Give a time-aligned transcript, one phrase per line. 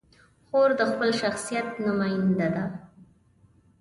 [0.47, 2.65] خور د خپل شخصیت نماینده ده.